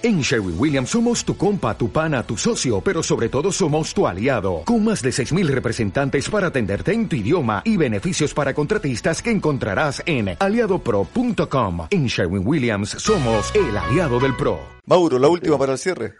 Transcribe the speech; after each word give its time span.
En 0.00 0.20
Sherwin 0.20 0.54
Williams 0.56 0.90
somos 0.90 1.24
tu 1.24 1.36
compa, 1.36 1.76
tu 1.76 1.90
pana, 1.90 2.22
tu 2.22 2.36
socio, 2.36 2.80
pero 2.80 3.02
sobre 3.02 3.28
todo 3.28 3.50
somos 3.50 3.92
tu 3.92 4.06
aliado, 4.06 4.62
con 4.64 4.84
más 4.84 5.02
de 5.02 5.10
6.000 5.10 5.48
representantes 5.48 6.30
para 6.30 6.46
atenderte 6.46 6.92
en 6.92 7.08
tu 7.08 7.16
idioma 7.16 7.62
y 7.64 7.76
beneficios 7.76 8.32
para 8.32 8.54
contratistas 8.54 9.20
que 9.20 9.32
encontrarás 9.32 10.00
en 10.06 10.36
aliadopro.com. 10.38 11.88
En 11.90 12.06
Sherwin 12.06 12.46
Williams 12.46 12.90
somos 12.90 13.52
el 13.56 13.76
aliado 13.76 14.20
del 14.20 14.36
PRO. 14.36 14.60
Mauro, 14.86 15.18
la 15.18 15.26
última 15.26 15.58
para 15.58 15.72
el 15.72 15.78
cierre. 15.78 16.12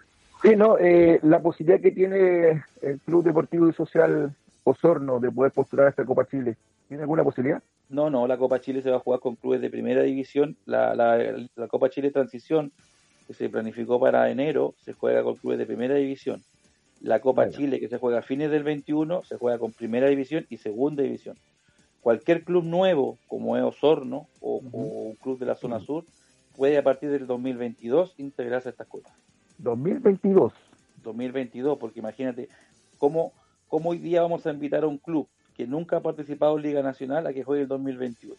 Sí, 0.42 0.56
no, 0.56 0.76
eh, 0.76 1.20
la 1.22 1.40
posibilidad 1.40 1.80
que 1.80 1.92
tiene 1.92 2.64
el 2.82 2.98
Club 3.06 3.22
Deportivo 3.22 3.68
y 3.68 3.72
Social 3.74 4.34
Osorno 4.64 5.20
de 5.20 5.30
poder 5.30 5.52
postular 5.52 5.86
a 5.86 5.90
esta 5.90 6.04
Copa 6.04 6.26
Chile, 6.26 6.56
¿tiene 6.88 7.04
alguna 7.04 7.22
posibilidad? 7.22 7.62
No, 7.90 8.10
no, 8.10 8.26
la 8.26 8.38
Copa 8.38 8.60
Chile 8.60 8.82
se 8.82 8.90
va 8.90 8.96
a 8.96 9.00
jugar 9.00 9.20
con 9.20 9.36
clubes 9.36 9.60
de 9.60 9.70
primera 9.70 10.02
división, 10.02 10.56
la, 10.66 10.96
la, 10.96 11.16
la 11.54 11.68
Copa 11.68 11.88
Chile 11.90 12.10
Transición 12.10 12.72
que 13.28 13.34
se 13.34 13.50
planificó 13.50 14.00
para 14.00 14.30
enero, 14.30 14.74
se 14.82 14.94
juega 14.94 15.22
con 15.22 15.36
clubes 15.36 15.58
de 15.58 15.66
primera 15.66 15.94
división. 15.94 16.42
La 17.02 17.20
Copa 17.20 17.50
Chile, 17.50 17.78
que 17.78 17.88
se 17.88 17.98
juega 17.98 18.20
a 18.20 18.22
fines 18.22 18.50
del 18.50 18.64
21, 18.64 19.22
se 19.22 19.36
juega 19.36 19.58
con 19.58 19.70
primera 19.70 20.08
división 20.08 20.46
y 20.48 20.56
segunda 20.56 21.02
división. 21.02 21.36
Cualquier 22.00 22.42
club 22.42 22.64
nuevo, 22.64 23.18
como 23.28 23.58
es 23.58 23.62
Osorno 23.62 24.26
o, 24.40 24.62
un 24.72 25.14
club 25.16 25.38
de 25.38 25.44
la 25.44 25.56
zona 25.56 25.78
sur, 25.78 26.06
puede 26.56 26.78
a 26.78 26.82
partir 26.82 27.10
del 27.10 27.26
2022 27.26 28.14
integrarse 28.16 28.70
a 28.70 28.72
estas 28.72 28.86
copas. 28.86 29.12
2022. 29.58 30.54
2022, 31.04 31.78
porque 31.78 32.00
imagínate 32.00 32.48
cómo, 32.96 33.32
cómo 33.68 33.90
hoy 33.90 33.98
día 33.98 34.22
vamos 34.22 34.46
a 34.46 34.50
invitar 34.50 34.84
a 34.84 34.88
un 34.88 34.96
club 34.96 35.28
que 35.54 35.66
nunca 35.66 35.98
ha 35.98 36.00
participado 36.00 36.56
en 36.56 36.62
Liga 36.62 36.82
Nacional 36.82 37.26
a 37.26 37.34
que 37.34 37.44
juegue 37.44 37.62
el 37.62 37.68
2021 37.68 38.34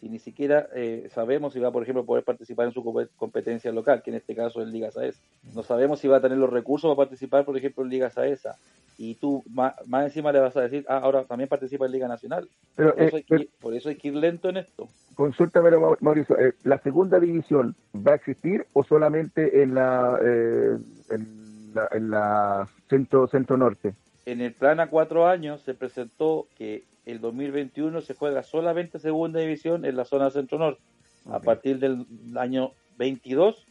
si 0.00 0.08
ni 0.08 0.18
siquiera 0.18 0.68
eh, 0.74 1.08
sabemos 1.12 1.54
si 1.54 1.60
va, 1.60 1.70
por 1.70 1.82
ejemplo, 1.82 2.02
a 2.02 2.06
poder 2.06 2.24
participar 2.24 2.66
en 2.66 2.72
su 2.72 3.08
competencia 3.16 3.72
local, 3.72 4.02
que 4.02 4.10
en 4.10 4.16
este 4.16 4.34
caso 4.34 4.60
es 4.60 4.68
Liga 4.68 4.90
Saesa. 4.90 5.20
No 5.54 5.62
sabemos 5.62 6.00
si 6.00 6.08
va 6.08 6.18
a 6.18 6.20
tener 6.20 6.38
los 6.38 6.50
recursos 6.50 6.94
para 6.94 7.08
participar, 7.08 7.44
por 7.44 7.56
ejemplo, 7.56 7.82
en 7.82 7.90
Liga 7.90 8.10
Saesa. 8.10 8.56
Y 8.98 9.14
tú 9.16 9.42
más, 9.50 9.74
encima 10.04 10.32
le 10.32 10.40
vas 10.40 10.56
a 10.56 10.62
decir, 10.62 10.84
ah, 10.88 10.98
ahora 10.98 11.24
también 11.24 11.48
participa 11.48 11.86
en 11.86 11.92
Liga 11.92 12.08
Nacional. 12.08 12.48
Pero, 12.74 12.94
por, 12.94 13.02
eso 13.02 13.16
eh, 13.16 13.24
hay 13.28 13.38
que, 13.38 13.48
por, 13.60 13.74
eso 13.74 13.88
hay 13.88 13.96
que, 13.96 14.08
ir 14.08 14.14
lento 14.14 14.48
en 14.48 14.58
esto. 14.58 14.88
Consúltame, 15.14 15.70
Mauricio, 16.00 16.38
eh, 16.38 16.54
¿la 16.64 16.78
segunda 16.78 17.18
división 17.18 17.74
va 17.94 18.12
a 18.12 18.16
existir 18.16 18.66
o 18.74 18.84
solamente 18.84 19.62
en 19.62 19.74
la, 19.74 20.18
eh, 20.22 20.76
en 21.10 21.74
la, 21.74 21.88
en 21.92 22.10
la 22.10 22.68
centro, 22.88 23.26
centro 23.28 23.56
norte? 23.56 23.94
En 24.26 24.40
el 24.40 24.52
plan 24.52 24.80
a 24.80 24.88
cuatro 24.88 25.26
años 25.26 25.62
se 25.62 25.74
presentó 25.74 26.48
que 26.58 26.84
el 27.06 27.20
2021 27.20 28.00
se 28.00 28.14
juega 28.14 28.42
solamente 28.42 28.98
segunda 28.98 29.40
división 29.40 29.84
en 29.84 29.96
la 29.96 30.04
zona 30.04 30.30
centro-norte. 30.30 30.82
A 31.30 31.40
partir 31.40 31.78
del 31.78 32.06
año 32.36 32.72
22 32.98 33.66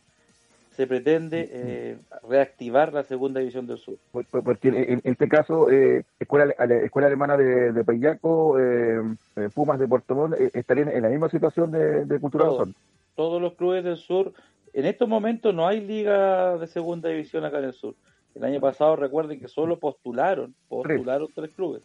se 0.71 0.87
pretende 0.87 1.49
eh, 1.51 1.97
reactivar 2.27 2.91
la 2.91 3.03
segunda 3.03 3.39
división 3.39 3.65
del 3.65 3.77
sur. 3.77 3.97
Porque 4.11 4.67
en, 4.67 5.01
este 5.03 5.29
caso, 5.29 5.69
eh, 5.69 6.03
escuela, 6.19 6.51
escuela 6.83 7.07
Alemana 7.07 7.37
de, 7.37 7.71
de 7.71 7.83
Payaco, 7.85 8.59
eh, 8.59 9.01
eh, 9.37 9.49
Pumas 9.53 9.79
de 9.79 9.87
Puerto 9.87 10.15
Montt, 10.15 10.35
estarían 10.53 10.89
en 10.89 11.03
la 11.03 11.09
misma 11.09 11.29
situación 11.29 11.71
de, 11.71 12.03
de 12.05 12.19
Cultura 12.19 12.45
todos, 12.45 12.69
todos 13.15 13.41
los 13.41 13.53
clubes 13.53 13.85
del 13.85 13.97
sur, 13.97 14.33
en 14.73 14.85
estos 14.85 15.07
momentos 15.07 15.55
no 15.55 15.65
hay 15.65 15.79
liga 15.79 16.57
de 16.57 16.67
segunda 16.67 17.07
división 17.07 17.45
acá 17.45 17.59
en 17.59 17.65
el 17.65 17.73
sur. 17.73 17.95
El 18.33 18.43
año 18.43 18.59
pasado 18.59 18.97
recuerden 18.97 19.39
que 19.39 19.47
solo 19.47 19.79
postularon, 19.79 20.53
postularon 20.67 21.29
tres 21.33 21.53
clubes. 21.53 21.83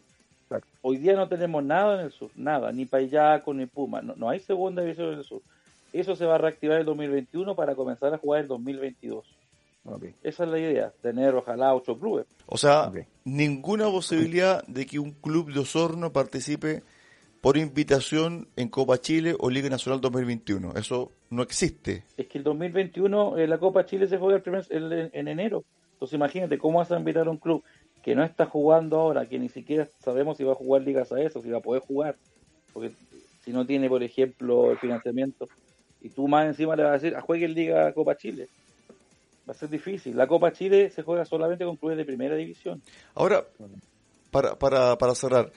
Hoy 0.81 0.97
día 0.97 1.13
no 1.13 1.27
tenemos 1.27 1.63
nada 1.63 1.99
en 1.99 2.05
el 2.05 2.11
sur, 2.11 2.31
nada, 2.35 2.71
ni 2.71 2.85
Payaco 2.85 3.53
ni 3.53 3.65
Puma, 3.65 4.01
no, 4.01 4.29
hay 4.29 4.39
segunda 4.39 4.81
división 4.81 5.13
en 5.13 5.19
el 5.19 5.23
sur. 5.23 5.41
Eso 5.93 6.15
se 6.15 6.25
va 6.25 6.35
a 6.35 6.37
reactivar 6.37 6.79
el 6.79 6.85
2021 6.85 7.55
para 7.55 7.75
comenzar 7.75 8.13
a 8.13 8.17
jugar 8.17 8.41
el 8.41 8.47
2022. 8.47 9.25
Esa 10.23 10.43
es 10.43 10.49
la 10.49 10.59
idea, 10.59 10.93
tener 11.01 11.33
ojalá 11.35 11.73
ocho 11.73 11.97
clubes. 11.97 12.27
O 12.45 12.57
sea, 12.57 12.91
ninguna 13.25 13.85
posibilidad 13.85 14.65
de 14.67 14.85
que 14.85 14.99
un 14.99 15.11
club 15.11 15.51
de 15.51 15.59
Osorno 15.59 16.13
participe 16.13 16.83
por 17.41 17.57
invitación 17.57 18.47
en 18.55 18.69
Copa 18.69 18.99
Chile 18.99 19.35
o 19.39 19.49
Liga 19.49 19.69
Nacional 19.69 19.99
2021. 19.99 20.73
Eso 20.75 21.11
no 21.31 21.41
existe. 21.41 22.03
Es 22.15 22.27
que 22.27 22.37
el 22.37 22.43
2021 22.43 23.37
eh, 23.39 23.47
la 23.47 23.57
Copa 23.57 23.85
Chile 23.85 24.07
se 24.07 24.17
juega 24.19 24.35
el 24.35 24.43
primer, 24.43 24.65
en 24.69 25.27
enero. 25.27 25.63
Entonces 25.93 26.15
imagínate 26.15 26.59
cómo 26.59 26.79
vas 26.79 26.91
a 26.91 26.97
invitar 26.97 27.27
a 27.27 27.31
un 27.31 27.37
club 27.37 27.63
que 28.03 28.15
no 28.15 28.23
está 28.23 28.45
jugando 28.45 28.99
ahora, 28.99 29.27
que 29.27 29.39
ni 29.39 29.49
siquiera 29.49 29.87
sabemos 29.99 30.37
si 30.37 30.43
va 30.43 30.53
a 30.53 30.55
jugar 30.55 30.81
ligas 30.81 31.11
a 31.11 31.21
eso, 31.21 31.41
si 31.41 31.49
va 31.49 31.59
a 31.59 31.61
poder 31.61 31.81
jugar, 31.81 32.15
porque 32.73 32.91
si 33.43 33.51
no 33.51 33.65
tiene, 33.65 33.89
por 33.89 34.03
ejemplo, 34.03 34.71
el 34.71 34.77
financiamiento, 34.77 35.47
y 36.01 36.09
tú 36.09 36.27
más 36.27 36.47
encima 36.47 36.75
le 36.75 36.83
vas 36.83 36.91
a 36.91 36.93
decir, 36.93 37.15
a 37.15 37.19
ah, 37.19 37.21
juegue 37.21 37.45
en 37.45 37.53
Liga 37.53 37.93
Copa 37.93 38.17
Chile. 38.17 38.49
Va 39.47 39.53
a 39.53 39.55
ser 39.55 39.69
difícil. 39.69 40.15
La 40.15 40.27
Copa 40.27 40.51
Chile 40.51 40.89
se 40.89 41.03
juega 41.03 41.25
solamente 41.25 41.63
con 41.63 41.75
clubes 41.75 41.97
de 41.97 42.05
primera 42.05 42.35
división. 42.35 42.81
Ahora, 43.13 43.45
para, 44.31 44.57
para, 44.57 44.97
para 44.97 45.13
cerrar, 45.13 45.51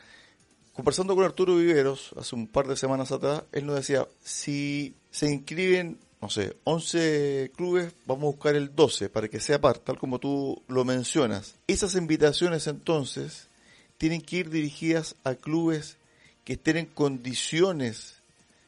conversando 0.74 1.14
con 1.14 1.24
Arturo 1.24 1.56
Viveros 1.56 2.14
hace 2.18 2.34
un 2.34 2.46
par 2.46 2.66
de 2.66 2.76
semanas 2.76 3.10
atrás, 3.10 3.44
él 3.52 3.64
nos 3.66 3.76
decía, 3.76 4.06
si 4.20 4.94
se 5.10 5.32
inscriben 5.32 5.98
no 6.24 6.30
sé, 6.30 6.56
11 6.64 7.52
clubes, 7.54 7.92
vamos 8.06 8.22
a 8.22 8.26
buscar 8.28 8.56
el 8.56 8.74
12 8.74 9.10
para 9.10 9.28
que 9.28 9.40
sea 9.40 9.60
par, 9.60 9.76
tal 9.76 9.98
como 9.98 10.18
tú 10.18 10.62
lo 10.68 10.82
mencionas. 10.82 11.56
Esas 11.66 11.96
invitaciones 11.96 12.66
entonces 12.66 13.50
tienen 13.98 14.22
que 14.22 14.36
ir 14.36 14.48
dirigidas 14.48 15.16
a 15.22 15.34
clubes 15.34 15.98
que 16.44 16.54
estén 16.54 16.78
en 16.78 16.86
condiciones, 16.86 18.22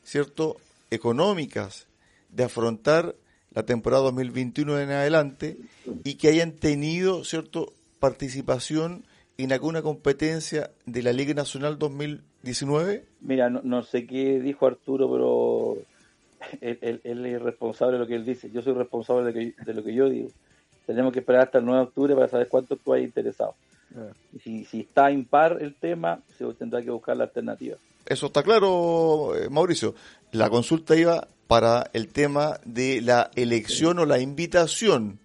¿cierto?, 0.04 0.58
económicas 0.90 1.86
de 2.28 2.44
afrontar 2.44 3.14
la 3.54 3.62
temporada 3.62 4.02
2021 4.02 4.78
en 4.78 4.90
adelante 4.90 5.56
y 6.04 6.16
que 6.16 6.28
hayan 6.28 6.52
tenido, 6.52 7.24
¿cierto?, 7.24 7.72
participación 8.00 9.06
en 9.38 9.50
alguna 9.54 9.80
competencia 9.80 10.72
de 10.84 11.02
la 11.02 11.14
Liga 11.14 11.32
Nacional 11.32 11.78
2019? 11.78 13.06
Mira, 13.22 13.48
no, 13.48 13.62
no 13.62 13.82
sé 13.82 14.06
qué 14.06 14.40
dijo 14.40 14.66
Arturo, 14.66 15.10
pero 15.10 15.28
él, 16.60 17.00
es 17.04 17.42
responsable 17.42 17.94
de 17.94 17.98
lo 17.98 18.06
que 18.06 18.14
él 18.14 18.24
dice. 18.24 18.50
Yo 18.50 18.62
soy 18.62 18.74
responsable 18.74 19.32
de, 19.32 19.74
lo 19.74 19.84
que 19.84 19.94
yo 19.94 20.08
digo. 20.08 20.30
Tenemos 20.86 21.12
que 21.12 21.20
esperar 21.20 21.42
hasta 21.42 21.58
el 21.58 21.64
9 21.64 21.80
de 21.80 21.86
octubre 21.86 22.14
para 22.14 22.28
saber 22.28 22.48
cuánto 22.48 22.76
tú 22.76 22.92
hay 22.92 23.04
interesado. 23.04 23.54
si, 24.42 24.64
si 24.64 24.80
está 24.80 25.10
impar 25.10 25.58
el 25.60 25.74
tema, 25.74 26.20
se 26.36 26.44
tendrá 26.54 26.82
que 26.82 26.90
buscar 26.90 27.16
la 27.16 27.24
alternativa. 27.24 27.76
Eso 28.06 28.26
está 28.26 28.42
claro, 28.42 29.34
eh, 29.36 29.48
Mauricio. 29.50 29.94
La 30.30 30.48
consulta 30.48 30.96
iba 30.96 31.26
para 31.46 31.90
el 31.92 32.08
tema 32.08 32.60
de 32.64 33.00
la 33.00 33.30
elección 33.34 33.98
o 33.98 34.06
la 34.06 34.20
invitación. 34.20 35.18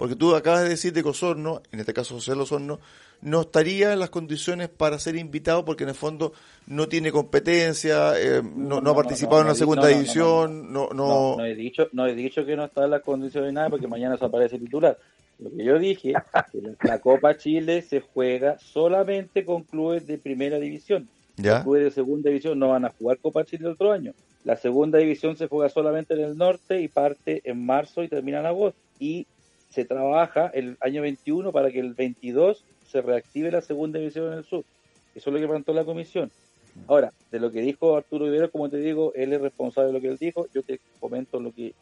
Porque 0.00 0.16
tú 0.16 0.34
acabas 0.34 0.62
de 0.62 0.70
decir 0.70 0.94
de 0.94 1.02
que 1.02 1.10
Osorno, 1.10 1.60
en 1.72 1.80
este 1.80 1.92
caso 1.92 2.14
José 2.14 2.32
Osorno, 2.32 2.80
no 3.20 3.42
estaría 3.42 3.92
en 3.92 3.98
las 3.98 4.08
condiciones 4.08 4.70
para 4.70 4.98
ser 4.98 5.14
invitado 5.14 5.62
porque 5.66 5.82
en 5.82 5.90
el 5.90 5.94
fondo 5.94 6.32
no 6.66 6.88
tiene 6.88 7.12
competencia, 7.12 8.18
eh, 8.18 8.40
no, 8.42 8.78
ha 8.78 8.94
participado 8.94 9.42
en 9.42 9.48
la 9.48 9.54
segunda 9.54 9.88
división, 9.88 10.72
no, 10.72 10.88
no, 10.94 11.36
no, 11.36 11.44
he 11.44 11.54
dicho, 11.54 11.86
no 11.92 12.06
he 12.06 12.14
dicho 12.14 12.46
que 12.46 12.56
no 12.56 12.64
está 12.64 12.86
en 12.86 12.92
las 12.92 13.02
condiciones 13.02 13.48
de 13.48 13.52
nada 13.52 13.68
porque 13.68 13.86
mañana 13.88 14.16
se 14.16 14.24
aparece 14.24 14.58
titular. 14.58 14.96
Lo 15.38 15.50
que 15.50 15.64
yo 15.66 15.78
dije, 15.78 16.14
que 16.50 16.88
la 16.88 16.98
Copa 17.00 17.36
Chile 17.36 17.82
se 17.82 18.00
juega 18.00 18.58
solamente 18.58 19.44
con 19.44 19.64
clubes 19.64 20.06
de 20.06 20.16
primera 20.16 20.58
división. 20.58 21.10
Los 21.36 21.62
clubes 21.62 21.84
de 21.84 21.90
segunda 21.90 22.30
división 22.30 22.58
no 22.58 22.70
van 22.70 22.86
a 22.86 22.90
jugar 22.98 23.18
Copa 23.18 23.44
Chile 23.44 23.66
el 23.66 23.72
otro 23.72 23.92
año. 23.92 24.14
La 24.44 24.56
segunda 24.56 24.98
división 24.98 25.36
se 25.36 25.46
juega 25.46 25.68
solamente 25.68 26.14
en 26.14 26.20
el 26.20 26.38
norte 26.38 26.80
y 26.80 26.88
parte 26.88 27.42
en 27.44 27.66
marzo 27.66 28.02
y 28.02 28.08
termina 28.08 28.40
en 28.40 28.46
agosto. 28.46 28.80
Y 28.98 29.26
se 29.70 29.84
trabaja 29.84 30.48
el 30.48 30.76
año 30.80 31.02
21 31.02 31.52
para 31.52 31.70
que 31.70 31.80
el 31.80 31.94
22 31.94 32.64
se 32.86 33.00
reactive 33.00 33.50
la 33.50 33.62
segunda 33.62 33.98
división 33.98 34.32
en 34.32 34.38
el 34.38 34.44
sur. 34.44 34.64
Eso 35.14 35.30
es 35.30 35.34
lo 35.34 35.40
que 35.40 35.48
planteó 35.48 35.74
la 35.74 35.84
comisión. 35.84 36.30
Ahora, 36.86 37.12
de 37.30 37.40
lo 37.40 37.50
que 37.50 37.60
dijo 37.60 37.96
Arturo 37.96 38.26
Rivero, 38.26 38.50
como 38.50 38.68
te 38.68 38.78
digo, 38.78 39.12
él 39.14 39.32
es 39.32 39.40
responsable 39.40 39.88
de 39.88 39.92
lo 39.92 40.00
que 40.00 40.08
él 40.08 40.18
dijo, 40.18 40.46
yo 40.52 40.62
te 40.62 40.80
comento 40.98 41.40
lo 41.40 41.52
que 41.52 41.74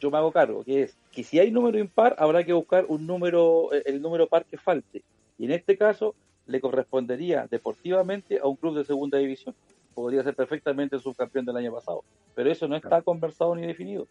yo 0.00 0.10
me 0.10 0.18
hago 0.18 0.32
cargo, 0.32 0.64
que 0.64 0.82
es 0.82 0.96
que 1.12 1.22
si 1.22 1.38
hay 1.38 1.50
número 1.50 1.78
impar, 1.78 2.14
habrá 2.18 2.44
que 2.44 2.52
buscar 2.52 2.84
un 2.88 3.06
número, 3.06 3.72
eh, 3.72 3.82
el 3.86 4.02
número 4.02 4.26
par 4.26 4.44
que 4.44 4.58
falte. 4.58 5.02
Y 5.38 5.46
en 5.46 5.52
este 5.52 5.76
caso, 5.76 6.14
le 6.46 6.60
correspondería 6.60 7.46
deportivamente 7.50 8.38
a 8.38 8.46
un 8.46 8.56
club 8.56 8.76
de 8.76 8.84
segunda 8.84 9.18
división. 9.18 9.54
Podría 9.94 10.22
ser 10.22 10.34
perfectamente 10.34 10.96
el 10.96 11.02
subcampeón 11.02 11.46
del 11.46 11.56
año 11.56 11.72
pasado. 11.72 12.02
Pero 12.34 12.50
eso 12.50 12.68
no 12.68 12.76
está 12.76 13.00
conversado 13.02 13.54
ni 13.54 13.66
definido. 13.66 14.06